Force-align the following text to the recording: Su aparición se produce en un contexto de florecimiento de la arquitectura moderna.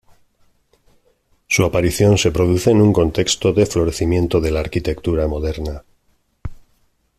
Su 1.45 1.63
aparición 1.63 2.17
se 2.17 2.31
produce 2.31 2.71
en 2.71 2.81
un 2.81 2.91
contexto 2.91 3.53
de 3.53 3.67
florecimiento 3.67 4.41
de 4.41 4.49
la 4.49 4.61
arquitectura 4.61 5.27
moderna. 5.27 5.83